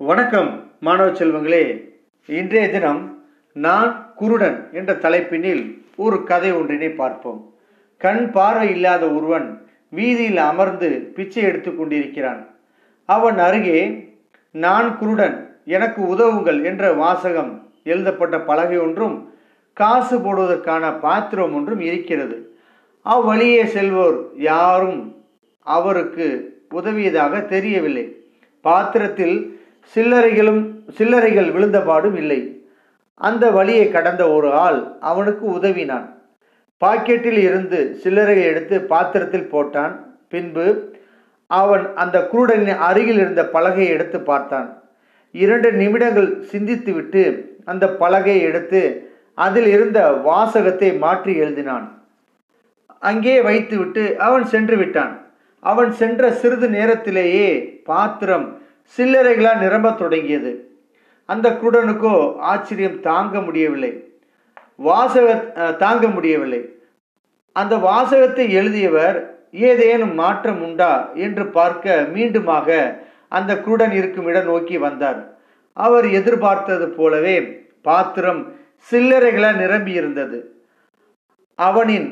[0.00, 1.88] வணக்கம் மாணவ செல்வங்களே.
[2.26, 7.54] இன்றைய தினம் நான் குருடன் என்ற தலைப்பினில் ஒரு கதை ஒன்றினை பார்ப்போம்.
[7.96, 12.46] கண் பார்வை இல்லாத ஒருவன் வீதியில் அமர்ந்து பிச்சை எடுத்து கொண்டிருக்கிறான்.
[13.04, 14.10] அவன் அருகே
[14.50, 19.32] நான் குருடன் எனக்கு உதவுங்கள் என்ற வாசகம் எழுதப்பட்ட பலகை ஒன்றும்
[19.72, 22.56] காசு போடுவதற்கான பாத்திரம் ஒன்றும் இருக்கிறது.
[23.02, 25.16] அவ்வழியே செல்வோர் யாரும்
[25.60, 26.28] அவருக்கு
[26.74, 28.16] உதவியதாக தெரியவில்லை.
[28.60, 29.55] பாத்திரத்தில்
[29.92, 30.62] சில்லறைகளும்
[30.98, 32.40] சில்லறைகள் விழுந்தபாடும் இல்லை.
[33.20, 36.06] அந்த வழியை கடந்த ஒரு ஆள் அவனுக்கு உதவினான்.
[36.82, 39.94] பாக்கெட்டில் இருந்து சில்லறையை எடுத்து பாத்திரத்தில் போட்டான்.
[40.32, 40.66] பின்பு
[41.50, 44.68] அவன் அந்த குருடனின் அருகில் இருந்த பலகையை எடுத்து பார்த்தான்.
[45.34, 47.22] இரண்டு நிமிடங்கள் சிந்தித்துவிட்டு
[47.72, 48.80] அந்த பலகையை எடுத்து
[49.46, 51.86] அதில் இருந்த வாசகத்தை மாற்றி எழுதினான்.
[53.08, 55.14] அங்கே வைத்துவிட்டு அவன் சென்று விட்டான்.
[55.62, 57.48] அவன் சென்ற சிறிது நேரத்திலேயே
[57.90, 58.46] பாத்திரம்
[58.94, 60.52] சில்லறைகளால் நிரம்பத் தொடங்கியது.
[61.28, 62.14] அந்த குருடனுக்கோ
[62.52, 63.92] ஆச்சரியம் தாங்க முடியவில்லை.
[64.88, 65.28] வாசக
[65.84, 66.60] தாங்க முடியவில்லை.
[67.56, 69.18] அந்த வாசகத்தை எழுதியவர்
[69.68, 70.92] ஏதேனும் மாற்றம் உண்டா?
[71.26, 72.68] என்று பார்க்க மீண்டுமாக
[73.36, 75.20] அந்த குருடன் இருக்கும் இடம் நோக்கி வந்தார்.
[75.76, 77.36] அவர் எதிர்பார்த்தது போலவே
[77.88, 78.42] பாத்திரம்
[78.88, 80.38] சில்லறைகளால் நிரம்பி இருந்தது
[81.58, 82.08] அவனின்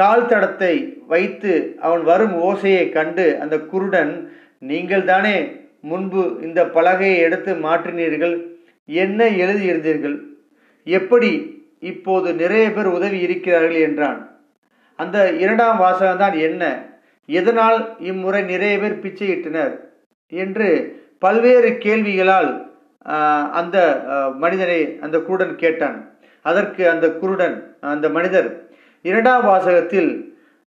[0.00, 0.74] கால் தடத்தை
[1.12, 1.52] வைத்து
[1.86, 4.12] அவன் வரும் ஓசையை கண்டு அந்த குருடன்
[4.70, 5.36] நீங்கள் தானே
[5.90, 8.34] முன்பு இந்த பலகையை எடுத்து மாற்றினீர்கள்?
[8.88, 10.16] என்ன எழுதியிருந்தீர்கள்?
[10.86, 11.30] எப்படி
[11.90, 14.20] இப்போது நிறைய பேர் உதவி இருக்கிறார்கள் என்றான்.
[14.98, 16.62] அந்த இரண்டாம் வாசகம்தான் என்ன?
[17.28, 17.78] எதனால்
[18.10, 19.74] இம்முறை நிறைய பேர் பிச்சையிட்டனர்?
[20.32, 20.68] என்று
[21.24, 22.50] பல்வேறு கேள்விகளால்
[23.60, 23.76] அந்த
[24.42, 25.98] மனிதனை அந்த குருடன் கேட்டான்.
[26.44, 27.56] அதற்கு அந்த குருடன்
[27.92, 28.48] அந்த மனிதர்
[29.04, 30.10] இரண்டாம் வாசகத்தில்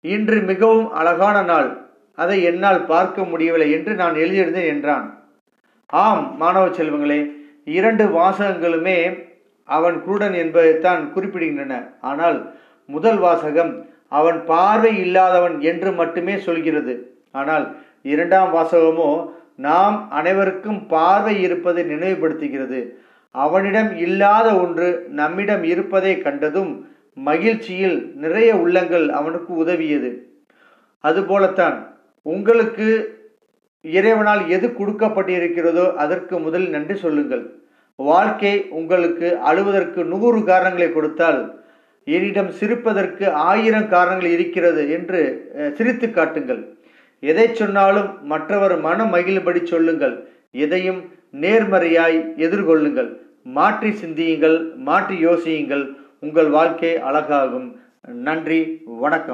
[0.03, 1.69] இன்று மிகவும் அழகான நாள்.
[2.17, 5.05] அதை என்னால் பார்க்க முடியவில்லை என்று நான் எழுதியிருந்தேன் என்றான்.
[5.85, 7.31] ஆம் மாணவ செல்வங்களே
[7.63, 8.97] இரண்டு வாசகங்களுமே
[9.63, 11.73] அவன் குருடன் என்பதைத்தான் குறிப்பிடுகின்றன.
[12.01, 12.53] ஆனால்
[12.85, 16.93] முதல் வாசகம் அவன் பார்வை இல்லாதவன் என்று மட்டுமே சொல்கிறது.
[17.31, 22.79] ஆனால் இரண்டாம் வாசகமோ நாம் அனைவருக்கும் பார்வை இருப்பதை நினைவுபடுத்துகிறது.
[23.31, 30.11] அவனிடம் இல்லாத ஒன்று நம்மிடம் இருப்பதை கண்டதும் மகிழ்ச்சியில் நிறைய உள்ளங்கள் அவனுக்கு உதவியது.
[31.03, 31.77] அதுபோலத்தான்
[32.31, 32.87] உங்களுக்கு
[33.85, 37.43] இறைவனால் எது கொடுக்கப்பட்டிருக்கிறதோ அதற்கு முதல் நன்றி சொல்லுங்கள்.
[38.09, 41.41] வாழ்க்கை உங்களுக்கு அழுவதற்கு நூறு காரணங்களை கொடுத்தால்
[42.15, 45.21] என்னிடம் சிரிப்பதற்கு ஆயிரம் காரணங்கள் இருக்கிறது என்று
[45.77, 46.61] சிரித்து காட்டுங்கள்.
[47.31, 50.15] எதை சொன்னாலும் மற்றவர் மனம் மகிழும்படி சொல்லுங்கள்.
[50.65, 51.01] எதையும்
[51.43, 53.11] நேர்மறையாய் எதிர்கொள்ளுங்கள்.
[53.57, 54.57] மாற்றி சிந்தியுங்கள்
[54.89, 55.85] மாற்றி யோசியுங்கள்.
[56.25, 57.69] உங்கள் வாழ்க்கை அழகாகும்.
[58.27, 58.59] நன்றி
[59.03, 59.31] வணக்கம்.